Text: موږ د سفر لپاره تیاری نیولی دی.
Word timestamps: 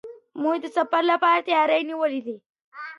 موږ 0.41 0.55
د 0.63 0.65
سفر 0.77 1.01
لپاره 1.11 1.45
تیاری 1.47 1.81
نیولی 1.89 2.21
دی. 2.25 2.35